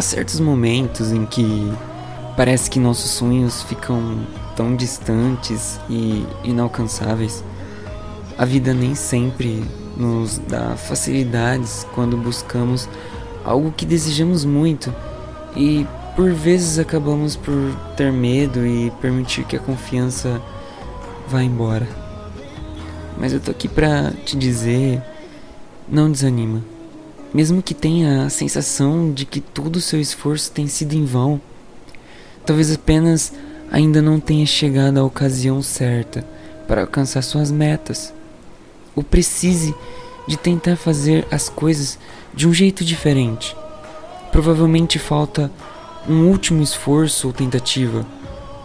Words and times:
certos 0.00 0.40
momentos 0.40 1.12
em 1.12 1.24
que 1.26 1.72
parece 2.36 2.70
que 2.70 2.78
nossos 2.78 3.10
sonhos 3.10 3.62
ficam 3.62 4.26
tão 4.54 4.76
distantes 4.76 5.80
e 5.88 6.24
inalcançáveis. 6.44 7.42
A 8.36 8.44
vida 8.44 8.72
nem 8.72 8.94
sempre 8.94 9.64
nos 9.96 10.38
dá 10.38 10.76
facilidades 10.76 11.86
quando 11.94 12.16
buscamos 12.16 12.88
algo 13.44 13.72
que 13.72 13.84
desejamos 13.84 14.44
muito 14.44 14.94
e 15.56 15.86
por 16.14 16.32
vezes 16.32 16.78
acabamos 16.78 17.36
por 17.36 17.54
ter 17.96 18.12
medo 18.12 18.66
e 18.66 18.90
permitir 19.00 19.44
que 19.44 19.56
a 19.56 19.60
confiança 19.60 20.40
vá 21.28 21.42
embora. 21.42 21.88
Mas 23.16 23.32
eu 23.32 23.40
tô 23.40 23.50
aqui 23.50 23.68
pra 23.68 24.12
te 24.24 24.36
dizer: 24.36 25.02
não 25.88 26.10
desanima. 26.10 26.62
Mesmo 27.32 27.62
que 27.62 27.74
tenha 27.74 28.24
a 28.24 28.30
sensação 28.30 29.12
de 29.12 29.24
que 29.26 29.40
todo 29.40 29.76
o 29.76 29.80
seu 29.80 30.00
esforço 30.00 30.50
tem 30.50 30.66
sido 30.66 30.94
em 30.94 31.04
vão, 31.04 31.40
talvez 32.46 32.72
apenas 32.72 33.32
ainda 33.70 34.00
não 34.00 34.18
tenha 34.18 34.46
chegado 34.46 34.98
a 34.98 35.04
ocasião 35.04 35.62
certa 35.62 36.24
para 36.66 36.82
alcançar 36.82 37.22
suas 37.22 37.50
metas, 37.50 38.14
ou 38.96 39.02
precise 39.02 39.74
de 40.26 40.36
tentar 40.36 40.76
fazer 40.76 41.26
as 41.30 41.48
coisas 41.48 41.98
de 42.34 42.48
um 42.48 42.52
jeito 42.52 42.84
diferente. 42.84 43.54
Provavelmente 44.32 44.98
falta 44.98 45.50
um 46.08 46.28
último 46.28 46.62
esforço 46.62 47.26
ou 47.26 47.32
tentativa, 47.32 48.06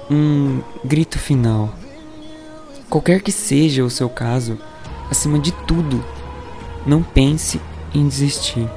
um 0.09 0.61
grito 0.83 1.19
final. 1.19 1.73
Qualquer 2.89 3.21
que 3.21 3.31
seja 3.31 3.83
o 3.83 3.89
seu 3.89 4.09
caso, 4.09 4.57
acima 5.09 5.39
de 5.39 5.51
tudo, 5.51 6.03
não 6.85 7.01
pense 7.01 7.59
em 7.93 8.07
desistir. 8.07 8.67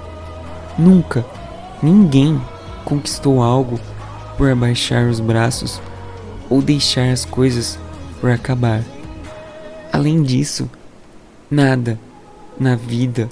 Nunca, 0.79 1.25
ninguém 1.83 2.41
conquistou 2.85 3.43
algo 3.43 3.81
por 4.37 4.51
abaixar 4.51 5.09
os 5.09 5.21
braços 5.21 5.81
ou 6.49 6.63
deixar 6.63 7.11
as 7.11 7.25
coisas 7.25 7.79
por 8.21 8.31
acabar. 8.31 8.85
Além 9.93 10.23
disso, 10.23 10.71
nada 11.51 11.99
na 12.59 12.77
vida 12.77 13.29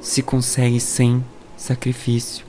se 0.00 0.22
consegue 0.22 0.80
sem 0.80 1.24
sacrifício. 1.56 2.44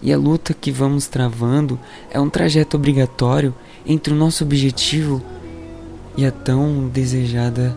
E 0.00 0.12
a 0.12 0.16
luta 0.16 0.54
que 0.54 0.70
vamos 0.70 1.08
travando 1.08 1.78
é 2.10 2.20
um 2.20 2.30
trajeto 2.30 2.76
obrigatório 2.76 3.54
entre 3.84 4.12
o 4.12 4.16
nosso 4.16 4.44
objetivo 4.44 5.22
e 6.16 6.24
a 6.24 6.30
tão 6.30 6.88
desejada 6.88 7.76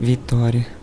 vitória. 0.00 0.81